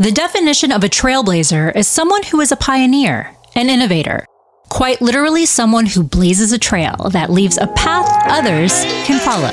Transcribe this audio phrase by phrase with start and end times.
[0.00, 4.24] The definition of a trailblazer is someone who is a pioneer, an innovator,
[4.68, 9.50] quite literally someone who blazes a trail that leaves a path others can follow.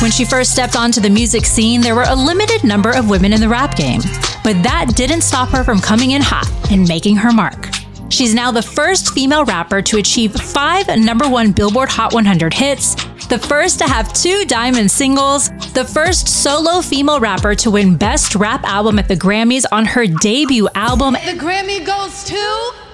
[0.00, 3.34] When she first stepped onto the music scene, there were a limited number of women
[3.34, 4.00] in the rap game,
[4.42, 7.68] but that didn't stop her from coming in hot and making her mark.
[8.08, 12.96] She's now the first female rapper to achieve five number one Billboard Hot 100 hits,
[13.30, 18.34] the first to have two diamond singles, the first solo female rapper to win Best
[18.34, 21.14] Rap Album at the Grammys on her debut album.
[21.14, 22.89] The Grammy goes to.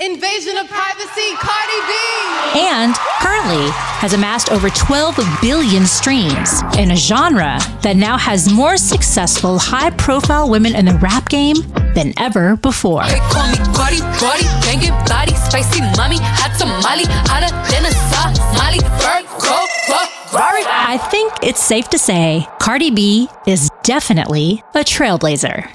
[0.00, 2.60] Invasion of Privacy, Cardi B.
[2.60, 8.76] And currently has amassed over 12 billion streams in a genre that now has more
[8.76, 11.56] successful, high profile women in the rap game
[11.96, 13.02] than ever before.
[13.06, 18.78] They call me Cardi, Cardi, banging body, spicy mommy, hot tamale, hotter than a Somali,
[19.02, 19.66] Virgo,
[20.30, 20.62] Ferrari.
[20.64, 25.66] I think it's safe to say Cardi B is definitely a trailblazer.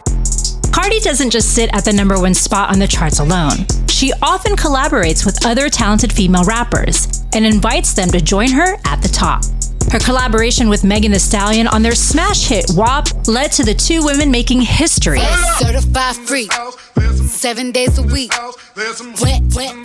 [0.71, 3.67] Cardi doesn't just sit at the number one spot on the charts alone.
[3.93, 9.03] She often collaborates with other talented female rappers and invites them to join her at
[9.03, 9.43] the top.
[9.91, 14.03] Her collaboration with Megan Thee Stallion on their smash hit WAP led to the two
[14.03, 15.19] women making history.
[15.59, 16.49] Certified free,
[17.27, 18.33] seven days a week.
[18.75, 19.75] Wet, wet, wet,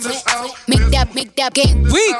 [0.67, 2.15] make that, make that game weak.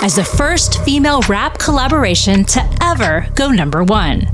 [0.00, 4.28] as the first female rap collaboration to ever go number one.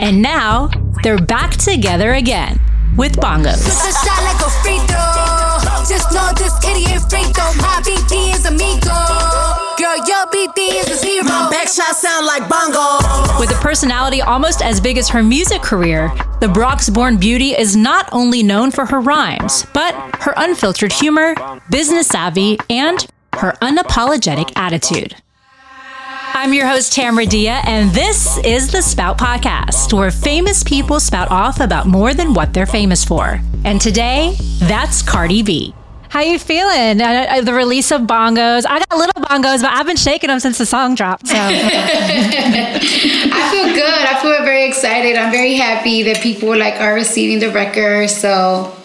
[0.00, 0.70] And now
[1.02, 2.58] they're back together again
[2.96, 3.68] with bongos.
[5.88, 6.44] Just a shot like a free throw.
[6.44, 7.52] Just know this kitty ain't free throw.
[7.60, 8.94] My BD is amigo.
[9.76, 11.50] Girl, your BD is a zero.
[11.50, 13.38] Back shot sound like bongo.
[13.38, 17.76] With a personality almost as big as her music career, the Bronx born beauty is
[17.76, 21.34] not only known for her rhymes, but her unfiltered humor,
[21.70, 25.16] business savvy, and her unapologetic attitude.
[26.36, 31.30] I'm your host, Tamara Dhia, and this is the Spout Podcast, where famous people spout
[31.30, 33.40] off about more than what they're famous for.
[33.64, 35.72] And today, that's Cardi B.
[36.08, 37.00] How you feeling?
[37.00, 38.66] Uh, uh, the release of bongos.
[38.68, 41.28] I got little bongos, but I've been shaking them since the song dropped.
[41.28, 42.78] So I
[43.52, 43.84] feel good.
[43.84, 45.16] I feel very excited.
[45.16, 48.10] I'm very happy that people like are receiving the record.
[48.10, 48.76] So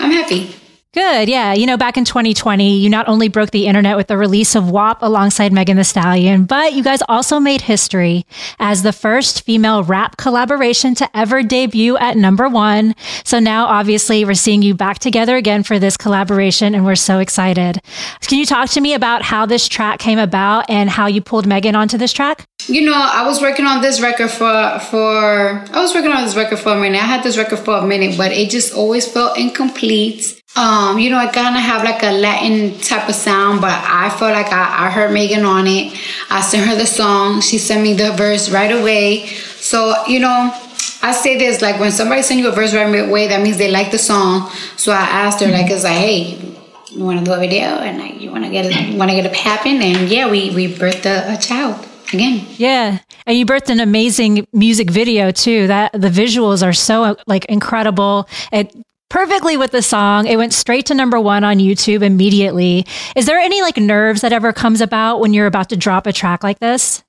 [0.00, 0.52] I'm happy.
[0.94, 1.28] Good.
[1.28, 1.52] Yeah.
[1.52, 4.70] You know, back in 2020, you not only broke the internet with the release of
[4.70, 8.24] WAP alongside Megan Thee Stallion, but you guys also made history
[8.58, 12.94] as the first female rap collaboration to ever debut at number one.
[13.22, 17.18] So now, obviously, we're seeing you back together again for this collaboration, and we're so
[17.18, 17.82] excited.
[18.22, 21.46] Can you talk to me about how this track came about and how you pulled
[21.46, 22.46] Megan onto this track?
[22.66, 26.34] You know, I was working on this record for for I was working on this
[26.34, 27.02] record for a minute.
[27.02, 30.37] I had this record for a minute, but it just always felt incomplete.
[30.56, 34.10] Um, you know, I kind of have like a Latin type of sound, but I
[34.18, 35.96] feel like I, I heard Megan on it.
[36.30, 37.40] I sent her the song.
[37.40, 39.26] She sent me the verse right away.
[39.26, 40.52] So, you know,
[41.00, 43.70] I say this like when somebody send you a verse right away, that means they
[43.70, 44.50] like the song.
[44.76, 46.56] So I asked her, like, it's like, hey,
[46.90, 49.16] you want to do a video and like, you want to get it, want to
[49.16, 49.80] get it happen?
[49.82, 52.44] And yeah, we we birthed a, a child again.
[52.56, 52.98] Yeah.
[53.26, 55.68] And you birthed an amazing music video too.
[55.68, 58.28] That the visuals are so like incredible.
[58.50, 58.74] It
[59.08, 60.26] perfectly with the song.
[60.26, 62.86] It went straight to number 1 on YouTube immediately.
[63.16, 66.12] Is there any like nerves that ever comes about when you're about to drop a
[66.12, 67.02] track like this?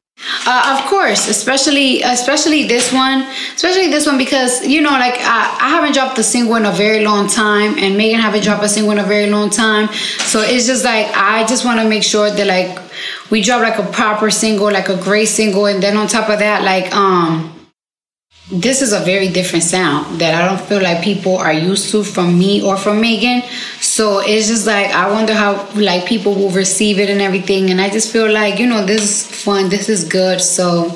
[0.45, 3.21] Uh, of course, especially especially this one,
[3.55, 6.73] especially this one because you know, like I, I haven't dropped a single in a
[6.73, 9.87] very long time, and Megan haven't dropped a single in a very long time.
[10.27, 12.77] So it's just like I just want to make sure that like
[13.31, 16.39] we drop like a proper single, like a great single, and then on top of
[16.39, 17.58] that, like um,
[18.51, 22.03] this is a very different sound that I don't feel like people are used to
[22.03, 23.43] from me or from Megan.
[23.79, 27.69] So it's just like I wonder how like people will receive it and everything.
[27.69, 30.41] And I just feel like you know this is fun, this is good.
[30.41, 30.91] So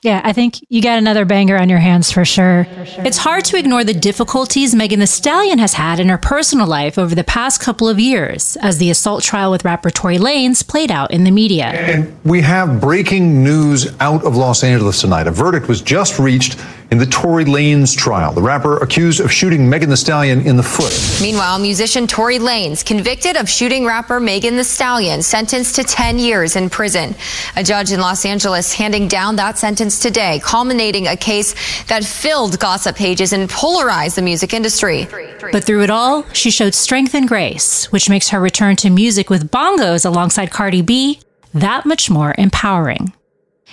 [0.00, 2.64] Yeah, I think you got another banger on your hands for sure.
[2.64, 3.06] for sure.
[3.06, 6.98] It's hard to ignore the difficulties Megan Thee Stallion has had in her personal life
[6.98, 10.90] over the past couple of years as the assault trial with rapper Tory Lanez played
[10.90, 11.66] out in the media.
[11.66, 15.26] And we have breaking news out of Los Angeles tonight.
[15.26, 16.58] A verdict was just reached
[16.90, 18.32] in the Tory Lanez trial.
[18.32, 20.92] The rapper accused of shooting Megan Thee Stallion in the foot.
[21.20, 26.56] Meanwhile, musician Tory Lanez convicted of shooting rapper Megan Thee Stallion, sentenced to 10 years
[26.56, 27.14] in prison.
[27.56, 31.54] A judge in Los Angeles handing down that sentence today, culminating a case
[31.84, 35.06] that filled gossip pages and polarized the music industry.
[35.52, 39.30] But through it all, she showed strength and grace, which makes her return to music
[39.30, 41.20] with bongos alongside Cardi B
[41.54, 43.12] that much more empowering.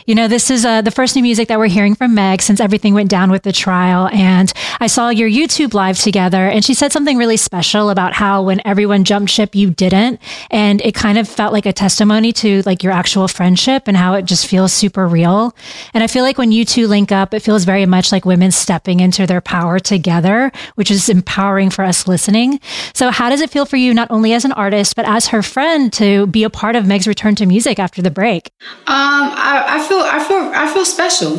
[0.05, 2.59] You know, this is uh, the first new music that we're hearing from Meg since
[2.59, 4.09] everything went down with the trial.
[4.11, 8.41] And I saw your YouTube live together, and she said something really special about how
[8.43, 10.19] when everyone jumped ship, you didn't.
[10.49, 14.15] And it kind of felt like a testimony to like your actual friendship and how
[14.15, 15.55] it just feels super real.
[15.93, 18.51] And I feel like when you two link up, it feels very much like women
[18.51, 22.59] stepping into their power together, which is empowering for us listening.
[22.93, 25.41] So, how does it feel for you, not only as an artist, but as her
[25.41, 28.51] friend, to be a part of Meg's return to music after the break?
[28.87, 31.31] Um, I, I feel I feel I feel special.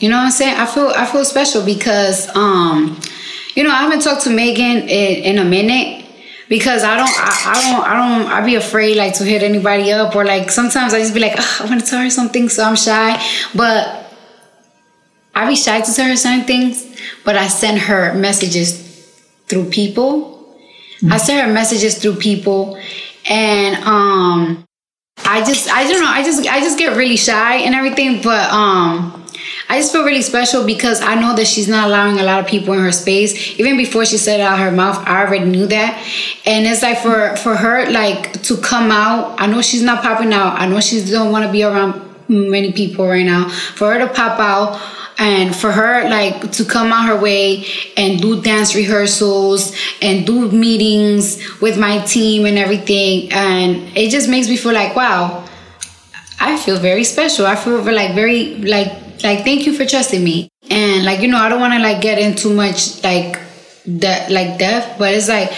[0.00, 0.56] You know what I'm saying?
[0.56, 2.98] I feel I feel special because um,
[3.54, 6.06] you know, I haven't talked to Megan in, in a minute
[6.48, 9.92] because I don't I, I don't I don't I be afraid like to hit anybody
[9.92, 12.64] up or like sometimes I just be like, I want to tell her something, so
[12.64, 13.20] I'm shy.
[13.54, 14.06] But
[15.34, 16.86] I be shy to tell her certain things,
[17.24, 18.86] but I send her messages
[19.48, 20.56] through people.
[21.00, 21.12] Mm-hmm.
[21.12, 22.80] I send her messages through people
[23.28, 24.67] and um
[25.24, 28.50] I just I don't know, I just I just get really shy and everything, but
[28.50, 29.14] um
[29.70, 32.46] I just feel really special because I know that she's not allowing a lot of
[32.46, 33.58] people in her space.
[33.60, 36.02] Even before she said it out her mouth, I already knew that.
[36.46, 39.38] And it's like for for her like to come out.
[39.38, 40.58] I know she's not popping out.
[40.58, 43.48] I know she don't want to be around many people right now.
[43.48, 44.80] For her to pop out
[45.18, 47.66] and for her like to come out her way
[47.96, 53.30] and do dance rehearsals and do meetings with my team and everything.
[53.32, 55.44] And it just makes me feel like wow
[56.40, 57.46] i feel very special.
[57.46, 58.92] I feel like very like
[59.24, 60.48] like thank you for trusting me.
[60.70, 63.40] And like you know i don't want to like get into much like
[63.86, 65.50] that like death but it's like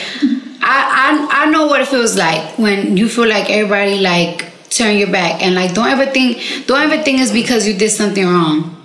[0.62, 4.96] I, I i know what it feels like when you feel like everybody like turn
[4.96, 5.42] your back.
[5.42, 8.79] And like don't ever think don't ever think it's because you did something wrong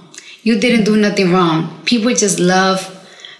[0.45, 1.81] you didn't do nothing wrong.
[1.86, 2.80] People just love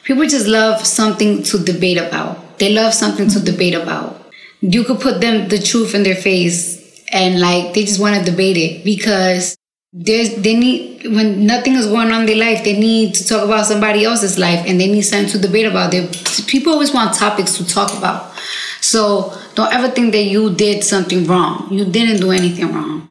[0.04, 2.60] people just love something to debate about.
[2.60, 3.46] They love something to mm-hmm.
[3.46, 4.22] debate about.
[4.62, 8.30] You could put them the truth in their face and like they just want to
[8.30, 9.56] debate it because
[9.94, 13.46] there's they need when nothing is going on in their life they need to talk
[13.46, 15.92] about somebody else's life and they need something to debate about.
[15.92, 16.10] They,
[16.48, 18.34] people always want topics to talk about.
[18.82, 21.68] So don't ever think that you did something wrong.
[21.72, 23.10] You didn't do anything wrong.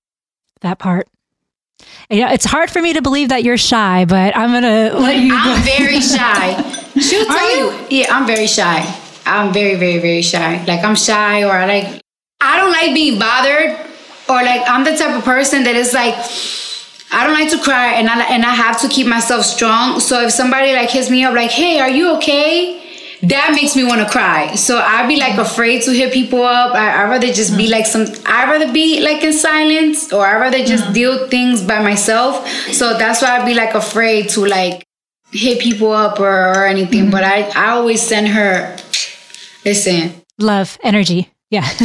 [0.62, 1.08] That part
[2.11, 5.17] you know, it's hard for me to believe that you're shy, but I'm gonna let
[5.17, 5.35] you.
[5.35, 6.61] I'm very shy.
[7.00, 7.73] She'll tell you?
[7.73, 7.87] you.
[8.03, 9.00] Yeah, I'm very shy.
[9.26, 10.62] I'm very, very, very shy.
[10.67, 12.03] Like I'm shy, or I like
[12.41, 13.71] I don't like being bothered,
[14.29, 16.15] or like I'm the type of person that is like
[17.11, 19.99] I don't like to cry and I and I have to keep myself strong.
[20.00, 22.84] So if somebody like hits me up like, "Hey, are you okay?"
[23.29, 24.55] That makes me want to cry.
[24.55, 25.41] So I'd be like mm-hmm.
[25.41, 26.75] afraid to hit people up.
[26.75, 27.73] I, would rather just be mm-hmm.
[27.73, 28.06] like some.
[28.26, 30.93] I'd rather be like in silence, or I'd rather just mm-hmm.
[30.93, 32.47] deal things by myself.
[32.73, 34.87] So that's why I'd be like afraid to like
[35.32, 37.11] hit people up or, or anything.
[37.11, 38.76] But I I always send her,
[39.65, 41.69] listen, love, energy, yeah.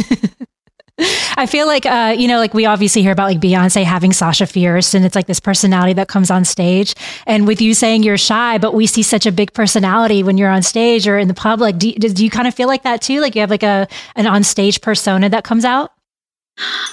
[1.36, 4.46] I feel like, uh, you know, like we obviously hear about like Beyonce having Sasha
[4.46, 6.94] Fierce, and it's like this personality that comes on stage.
[7.26, 10.50] And with you saying you're shy, but we see such a big personality when you're
[10.50, 11.78] on stage or in the public.
[11.78, 13.20] Do, do you kind of feel like that too?
[13.20, 15.92] Like you have like a an on stage persona that comes out?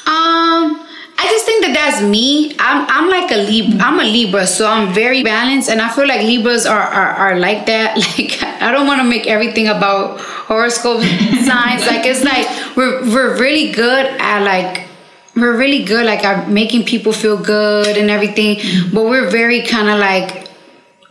[0.06, 0.87] Um,
[1.20, 2.56] I just think that that's me.
[2.60, 3.80] I'm I'm like a Libra.
[3.80, 7.40] I'm a Libra, so I'm very balanced, and I feel like Libras are are, are
[7.40, 7.98] like that.
[8.18, 11.02] Like I don't want to make everything about horoscope
[11.50, 11.86] signs.
[11.86, 12.48] Like it's like
[12.78, 14.88] we're we're really good at like
[15.36, 18.58] we're really good like at making people feel good and everything,
[18.94, 20.50] but we're very kind of like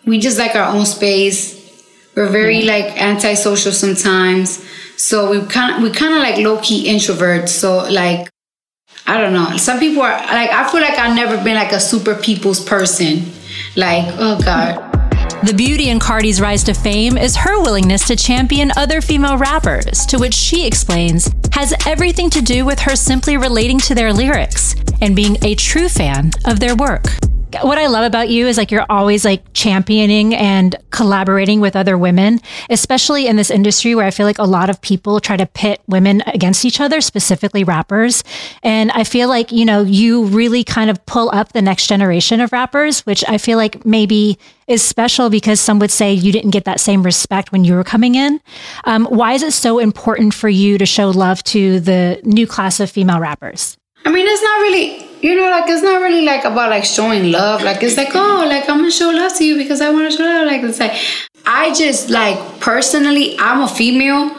[0.04, 1.54] we just like our own space.
[2.14, 4.64] We're very like antisocial sometimes.
[4.96, 7.48] So we kind of we kind of like low key introverts.
[7.48, 8.30] So like
[9.08, 9.56] I don't know.
[9.56, 13.24] Some people are like, I feel like I've never been like a super people's person.
[13.76, 14.82] Like, oh God.
[15.44, 20.06] The beauty in Cardi's rise to fame is her willingness to champion other female rappers,
[20.06, 24.74] to which she explains has everything to do with her simply relating to their lyrics
[25.00, 27.04] and being a true fan of their work
[27.62, 31.98] what I love about you is like you're always like championing and collaborating with other
[31.98, 35.46] women, especially in this industry where I feel like a lot of people try to
[35.46, 38.24] pit women against each other, specifically rappers.
[38.62, 42.40] And I feel like, you know, you really kind of pull up the next generation
[42.40, 46.50] of rappers, which I feel like maybe is special because some would say you didn't
[46.50, 48.40] get that same respect when you were coming in.
[48.84, 52.80] Um, why is it so important for you to show love to the new class
[52.80, 53.76] of female rappers?
[54.04, 57.32] I mean, it's not really you know, like it's not really like about like showing
[57.32, 57.62] love.
[57.62, 60.16] Like it's like, oh, like I'm gonna show love to you because I want to
[60.16, 60.46] show love.
[60.46, 60.92] Like it's like,
[61.46, 64.36] I just like personally, I'm a female,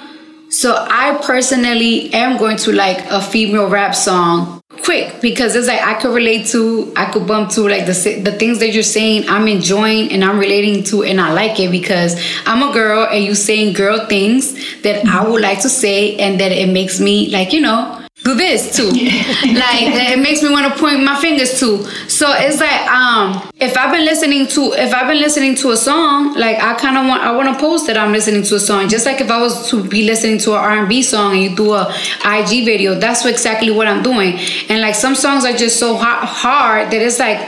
[0.49, 5.81] so I personally am going to like a female rap song quick because it's like
[5.81, 9.27] I could relate to, I could bump to like the the things that you're saying.
[9.27, 12.15] I'm enjoying and I'm relating to, and I like it because
[12.45, 14.53] I'm a girl and you saying girl things
[14.83, 17.96] that I would like to say, and that it makes me like you know
[18.27, 18.89] do this too.
[18.91, 21.83] like it makes me want to point my fingers too.
[22.09, 25.77] So it's like um if I've been listening to if I've been listening to a
[25.77, 28.59] song, like I kind of want I want to post that I'm listening to a
[28.59, 28.89] song.
[28.89, 31.73] Just like if I was to be listening to an R&B song and you do
[31.73, 31.93] a
[32.25, 34.37] IG video, that's exactly what I'm doing.
[34.69, 37.39] And like some songs are just so hard that it's like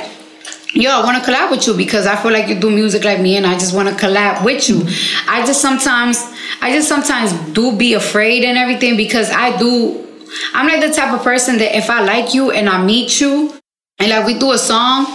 [0.74, 3.20] yo, I want to collab with you because I feel like you do music like
[3.20, 4.84] me and I just want to collab with you.
[5.28, 6.24] I just sometimes,
[6.62, 10.09] I just sometimes do be afraid and everything because I do,
[10.54, 13.54] I'm like the type of person that if I like you and I meet you
[14.00, 15.06] and like we do a song,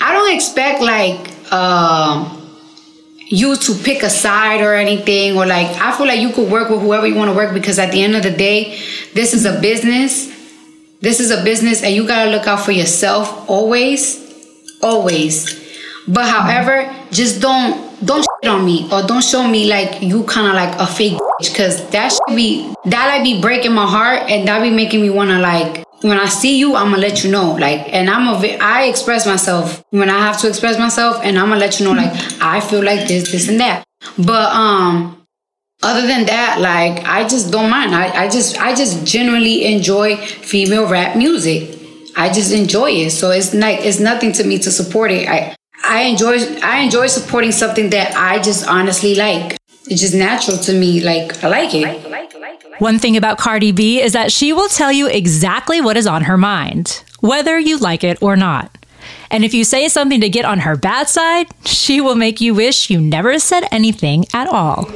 [0.00, 2.36] I don't expect like, uh,
[3.30, 6.70] you to pick a side or anything or like I feel like you could work
[6.70, 8.78] with whoever you want to work because at the end of the day,
[9.14, 10.34] this is a business.
[11.00, 14.24] This is a business and you got to look out for yourself always
[14.82, 15.58] always.
[16.06, 20.46] But however, just don't don't shit on me or don't show me like you kind
[20.46, 24.46] of like a fake because that should be that like be breaking my heart and
[24.46, 27.54] that be making me wanna like when I see you, I'm gonna let you know.
[27.54, 31.48] Like, and I'm a, I express myself when I have to express myself, and I'm
[31.48, 31.92] gonna let you know.
[31.92, 33.84] Like, I feel like this, this, and that.
[34.16, 35.26] But um,
[35.82, 37.94] other than that, like, I just don't mind.
[37.94, 41.76] I, I just, I just genuinely enjoy female rap music.
[42.16, 43.10] I just enjoy it.
[43.10, 45.28] So it's like it's nothing to me to support it.
[45.28, 45.54] I
[45.88, 49.56] I enjoy I enjoy supporting something that I just honestly like.
[49.86, 51.00] It's just natural to me.
[51.00, 52.80] Like I like it.
[52.80, 56.24] One thing about Cardi B is that she will tell you exactly what is on
[56.24, 58.70] her mind, whether you like it or not.
[59.30, 62.54] And if you say something to get on her bad side, she will make you
[62.54, 64.90] wish you never said anything at all.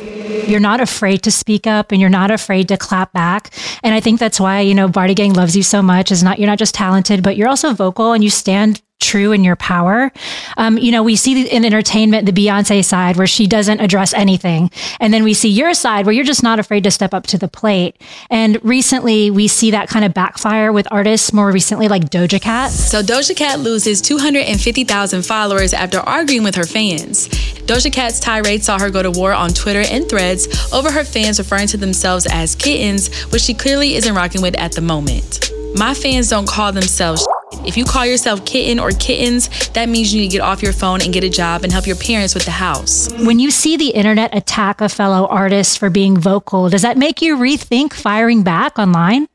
[0.47, 3.51] You're not afraid to speak up and you're not afraid to clap back.
[3.83, 6.39] And I think that's why, you know, Bardi Gang loves you so much is not
[6.39, 10.11] you're not just talented, but you're also vocal and you stand true in your power.
[10.57, 14.71] Um, you know, we see in entertainment the Beyonce side where she doesn't address anything.
[15.01, 17.39] And then we see your side where you're just not afraid to step up to
[17.39, 18.01] the plate.
[18.31, 22.71] And recently we see that kind of backfire with artists more recently like Doja Cat.
[22.71, 27.29] So Doja Cat loses 250,000 followers after arguing with her fans.
[27.67, 31.39] Doja Cat's tirade saw her go to war on Twitter and threads over her fans
[31.39, 35.51] referring to themselves as kittens, which she clearly isn't rocking with at the moment.
[35.75, 37.27] My fans don't call themselves
[37.67, 40.73] if you call yourself kitten or kittens, that means you need to get off your
[40.73, 43.13] phone and get a job and help your parents with the house.
[43.25, 47.23] When you see the internet attack a fellow artist for being vocal, does that make
[47.23, 49.29] you rethink firing back online?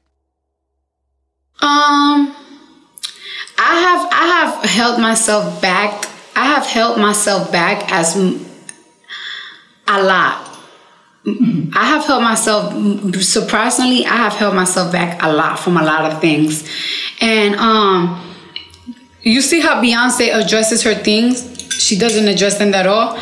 [1.60, 2.36] Um
[3.58, 6.08] I have I have held myself back.
[6.36, 8.16] I have held myself back as
[9.88, 10.47] a lot.
[11.74, 12.74] I have held myself
[13.22, 14.06] surprisingly.
[14.06, 16.64] I have held myself back a lot from a lot of things,
[17.20, 18.34] and um,
[19.24, 21.44] you see how Beyonce addresses her things.
[21.74, 23.18] She doesn't address them at all.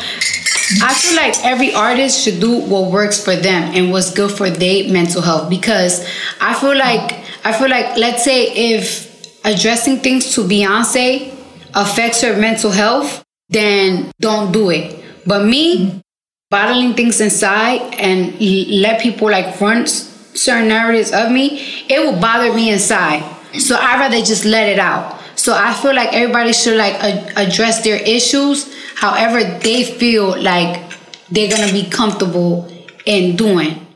[0.82, 4.50] I feel like every artist should do what works for them and what's good for
[4.50, 6.04] their mental health because
[6.40, 11.32] I feel like I feel like let's say if addressing things to Beyonce
[11.74, 15.04] affects her mental health, then don't do it.
[15.24, 16.02] But me,
[16.50, 18.40] bottling things inside and
[18.80, 23.22] let people like run certain narratives of me, it will bother me inside.
[23.58, 25.20] So I'd rather just let it out.
[25.36, 30.82] So I feel like everybody should like a- address their issues however they feel like
[31.30, 32.70] they're gonna be comfortable
[33.04, 33.86] in doing.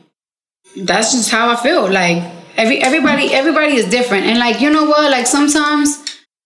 [0.75, 1.89] That's just how I feel.
[1.91, 2.23] Like
[2.57, 4.25] every everybody everybody is different.
[4.25, 5.09] And like you know what?
[5.11, 5.97] Like sometimes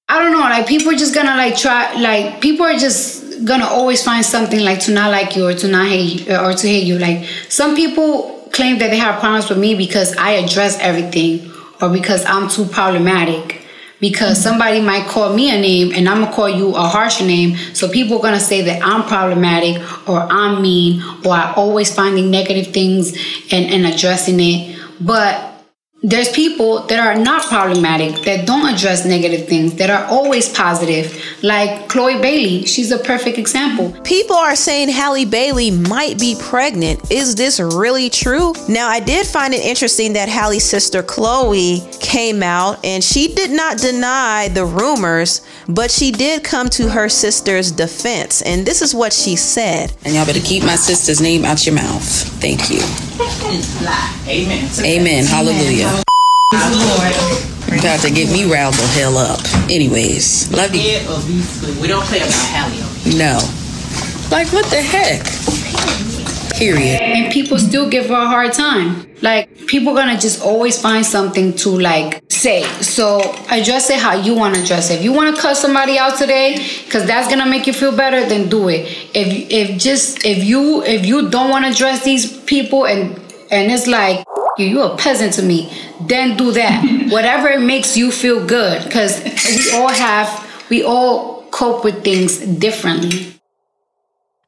[0.08, 3.66] I don't know, like people are just gonna like try like people are just gonna
[3.66, 6.68] always find something like to not like you or to not hate you or to
[6.68, 6.98] hate you.
[6.98, 11.52] Like some people claim that they have problems with me because I address everything
[11.82, 13.62] or because I'm too problematic.
[14.02, 17.56] Because somebody might call me a name and I'm gonna call you a harsher name.
[17.74, 22.30] So people are gonna say that I'm problematic or I'm mean or I always finding
[22.30, 23.14] negative things
[23.52, 24.80] and, and addressing it.
[25.00, 25.55] But
[26.06, 31.20] there's people that are not problematic, that don't address negative things, that are always positive,
[31.42, 32.64] like Chloe Bailey.
[32.66, 33.92] She's a perfect example.
[34.04, 37.12] People are saying Halle Bailey might be pregnant.
[37.12, 38.54] Is this really true?
[38.70, 43.50] Now, I did find it interesting that Halle's sister Chloe came out and she did
[43.50, 48.44] not deny the rumors, but she did come to her sister's defense.
[48.44, 49.92] And this is what she said.
[50.06, 52.35] And y'all better keep my sister's name out your mouth.
[52.46, 52.82] Thank you.
[54.30, 54.70] Amen.
[54.86, 55.26] Amen.
[55.26, 55.90] Hallelujah.
[56.54, 59.40] You about to get me riled the hell up.
[59.68, 61.00] Anyways, love you.
[61.82, 63.18] We don't play about Halle.
[63.18, 63.40] No.
[64.30, 65.26] Like what the heck?
[66.56, 67.02] Period.
[67.02, 69.10] And people still give her a hard time.
[69.24, 72.64] Like people gonna just always find something to like say.
[72.82, 75.00] So address it how you want to address it.
[75.00, 76.50] If you want to cut somebody out today,
[76.86, 78.82] because that's gonna make you feel better, then do it.
[79.14, 83.20] If if just if you if you don't want to address these people and
[83.52, 84.26] and it's like
[84.58, 85.60] you, you a peasant to me.
[86.02, 87.10] Then do that.
[87.16, 90.30] Whatever makes you feel good, because we all have,
[90.70, 93.35] we all cope with things differently.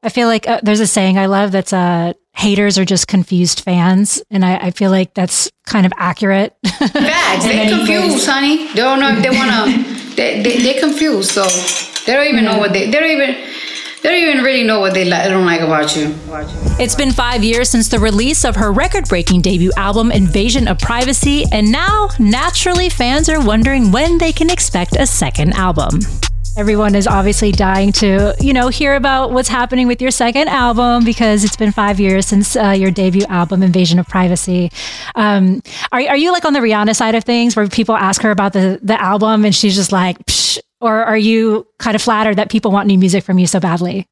[0.02, 3.60] I feel like uh, there's a saying I love that's uh, haters are just confused
[3.60, 4.22] fans.
[4.30, 6.56] And I, I feel like that's kind of accurate.
[6.64, 7.44] Facts.
[7.44, 8.68] they confused, honey.
[8.68, 11.32] They don't know if they want to, they, they, they're confused.
[11.32, 11.44] So
[12.06, 13.34] they don't even know what they, they don't even,
[14.02, 16.14] they don't even really know what they, li- they don't like about you.
[16.78, 20.78] It's been five years since the release of her record breaking debut album, Invasion of
[20.78, 25.98] Privacy, and now, naturally, fans are wondering when they can expect a second album.
[26.58, 31.04] Everyone is obviously dying to, you know, hear about what's happening with your second album
[31.04, 34.72] because it's been five years since uh, your debut album, Invasion of Privacy.
[35.14, 35.62] Um,
[35.92, 38.54] are, are you like on the Rihanna side of things where people ask her about
[38.54, 42.50] the, the album and she's just like, Psh, or are you kind of flattered that
[42.50, 44.04] people want new music from you so badly?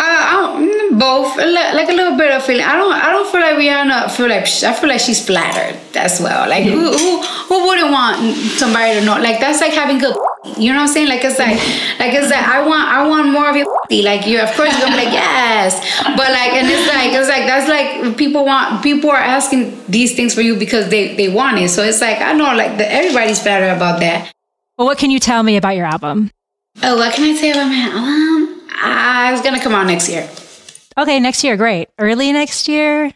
[0.00, 2.64] Uh, both, like a little bit of feeling.
[2.64, 4.10] I don't, I don't feel like Rihanna.
[4.10, 6.48] Feel like I feel like she's flattered as well.
[6.48, 8.18] Like who, who, who wouldn't want
[8.56, 9.18] somebody to know?
[9.18, 10.16] Like that's like having good.
[10.56, 11.08] You know what I'm saying?
[11.08, 11.58] Like it's like,
[11.98, 13.66] like it's like I want, I want more of your.
[13.90, 17.28] Like you, of course, you're gonna be like yes, but like, and it's like, it's
[17.28, 21.28] like that's like people want, people are asking these things for you because they they
[21.28, 21.70] want it.
[21.70, 24.30] So it's like I know, like the, everybody's flattered about that.
[24.76, 26.30] Well, what can you tell me about your album?
[26.82, 28.60] Oh, what can I say about my album?
[28.70, 30.28] Uh, it's gonna come out next year.
[30.98, 31.88] Okay, next year, great.
[31.96, 33.12] Early next year.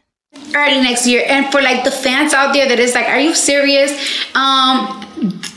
[0.54, 3.34] Early next year, and for like the fans out there that is like, are you
[3.34, 3.90] serious?
[4.36, 5.04] Um,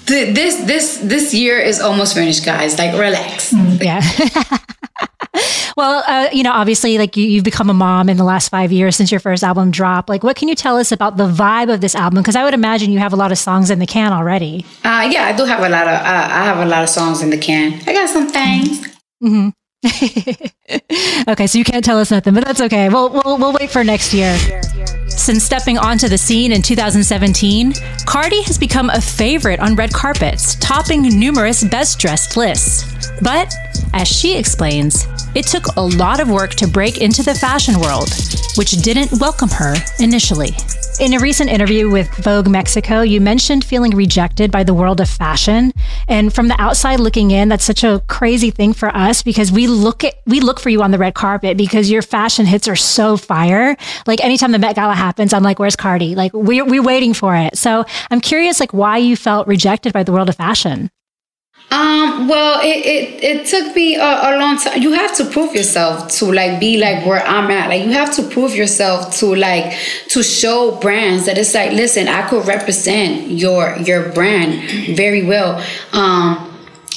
[0.08, 2.77] th- this this this year is almost finished, guys.
[2.77, 3.53] Like, relax.
[3.79, 4.01] Yeah.
[5.77, 8.72] well, uh, you know, obviously, like you, you've become a mom in the last five
[8.72, 10.10] years since your first album dropped.
[10.10, 12.22] Like, what can you tell us about the vibe of this album?
[12.22, 14.65] Because I would imagine you have a lot of songs in the can already.
[14.84, 15.94] Uh, yeah, I do have a lot of.
[15.94, 17.79] Uh, I have a lot of songs in the can.
[17.88, 18.82] I got some things.
[19.24, 19.50] Mm-hmm.
[21.27, 22.89] okay, so you can't tell us nothing, but that's okay.
[22.89, 24.36] We'll, we'll, we'll wait for next year.
[25.08, 27.74] Since stepping onto the scene in 2017,
[28.06, 32.84] Cardi has become a favorite on red carpets, topping numerous best dressed lists.
[33.22, 33.54] But,
[33.94, 38.10] as she explains, it took a lot of work to break into the fashion world,
[38.58, 40.56] which didn't welcome her initially.
[40.98, 45.10] In a recent interview with Vogue Mexico, you mentioned feeling rejected by the world of
[45.10, 45.74] fashion.
[46.08, 49.68] And from the outside looking in, that's such a crazy thing for us because we
[49.68, 52.78] look at we look for you on the red carpet because your fashion hits are
[52.78, 53.75] so fire.
[54.08, 56.16] Like anytime the Met Gala happens, I'm like, where's Cardi?
[56.16, 57.58] Like we're we're waiting for it.
[57.58, 60.90] So I'm curious like why you felt rejected by the world of fashion.
[61.72, 64.82] Um, well, it, it, it took me a, a, long time.
[64.82, 67.70] You have to prove yourself to like be like where I'm at.
[67.70, 69.75] Like you have to prove yourself to like
[70.10, 75.64] to show brands that it's like, listen, I could represent your your brand very well.
[75.92, 76.51] Um,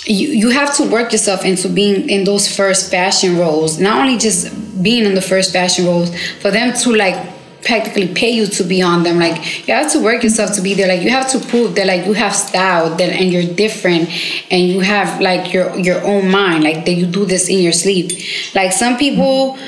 [0.04, 3.78] you, you have to work yourself into being in those first fashion roles.
[3.78, 8.30] Not only just being in the first fashion roles, for them to like practically pay
[8.30, 9.18] you to be on them.
[9.18, 10.88] Like you have to work yourself to be there.
[10.88, 14.08] Like you have to prove that like you have style that and you're different
[14.50, 16.64] and you have like your your own mind.
[16.64, 18.12] Like that you do this in your sleep.
[18.54, 19.58] Like some people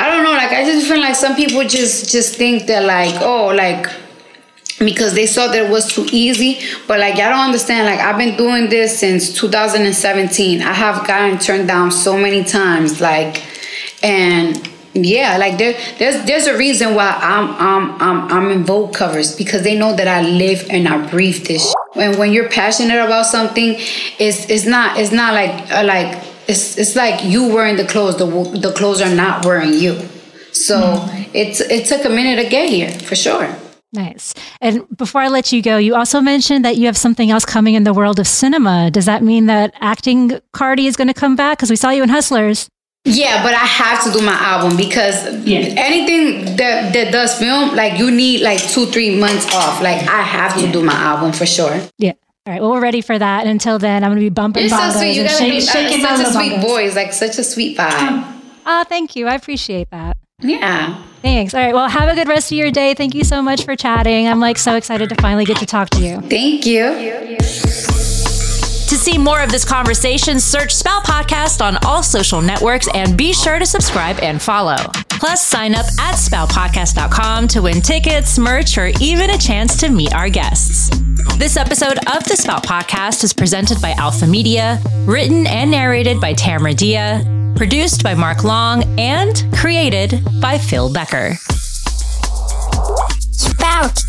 [0.00, 3.20] I don't know, like I just feel like some people just just think that like,
[3.20, 3.86] oh, like
[4.78, 6.58] because they saw that it was too easy.
[6.88, 10.62] But like y'all don't understand, like I've been doing this since 2017.
[10.62, 13.44] I have gotten turned down so many times, like
[14.02, 18.92] and yeah, like there, there's there's a reason why I'm I'm I'm I'm in Vogue
[18.92, 21.66] covers because they know that I live and I breathe this.
[21.66, 21.76] Shit.
[21.96, 23.76] And when you're passionate about something,
[24.18, 28.16] it's it's not it's not like uh, like it's it's like you wearing the clothes.
[28.16, 28.26] The
[28.58, 29.94] the clothes are not wearing you.
[30.52, 31.30] So mm-hmm.
[31.34, 33.54] it's it took a minute to get here for sure.
[33.92, 34.34] Nice.
[34.60, 37.74] And before I let you go, you also mentioned that you have something else coming
[37.74, 38.90] in the world of cinema.
[38.90, 41.58] Does that mean that acting Cardi is going to come back?
[41.58, 42.68] Because we saw you in Hustlers.
[43.04, 45.74] Yeah, but I have to do my album because yeah.
[45.76, 49.80] anything that that does film, like you need like two, three months off.
[49.82, 50.72] Like I have to yeah.
[50.72, 51.80] do my album for sure.
[51.98, 52.12] Yeah.
[52.46, 52.60] All right.
[52.60, 53.40] Well, we're ready for that.
[53.40, 54.68] And until then, I'm gonna be bumping.
[54.68, 55.16] You're so sweet.
[55.16, 56.62] You gotta shake, be shaking uh, such a sweet bongos.
[56.62, 58.40] voice, like such a sweet vibe.
[58.66, 59.26] Oh, thank you.
[59.26, 60.18] I appreciate that.
[60.40, 61.02] Yeah.
[61.22, 61.54] Thanks.
[61.54, 61.74] All right.
[61.74, 62.94] Well, have a good rest of your day.
[62.94, 64.28] Thank you so much for chatting.
[64.28, 66.20] I'm like so excited to finally get to talk to you.
[66.22, 66.84] Thank you.
[66.84, 68.19] Thank you.
[68.90, 73.32] To see more of this conversation, search Spout Podcast on all social networks and be
[73.32, 74.74] sure to subscribe and follow.
[75.10, 80.12] Plus, sign up at spoutpodcast.com to win tickets, merch, or even a chance to meet
[80.12, 80.90] our guests.
[81.36, 86.32] This episode of the Spout Podcast is presented by Alpha Media, written and narrated by
[86.32, 91.34] Tamara Dhia, produced by Mark Long, and created by Phil Becker.
[93.30, 94.02] Spout.